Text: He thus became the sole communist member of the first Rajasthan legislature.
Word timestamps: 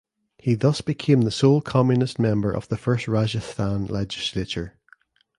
He 0.39 0.55
thus 0.55 0.81
became 0.81 1.21
the 1.21 1.29
sole 1.29 1.61
communist 1.61 2.17
member 2.17 2.51
of 2.51 2.67
the 2.69 2.75
first 2.75 3.07
Rajasthan 3.07 3.85
legislature. 3.85 4.79